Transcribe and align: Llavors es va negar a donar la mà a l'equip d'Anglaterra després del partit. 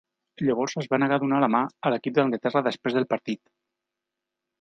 Llavors 0.45 0.73
es 0.81 0.85
va 0.93 0.99
negar 1.01 1.19
a 1.19 1.21
donar 1.23 1.41
la 1.43 1.49
mà 1.55 1.61
a 1.89 1.91
l'equip 1.95 2.15
d'Anglaterra 2.15 2.63
després 2.69 2.97
del 2.99 3.07
partit. 3.13 3.43